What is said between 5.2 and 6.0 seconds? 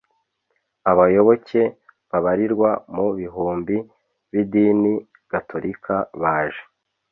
gatolika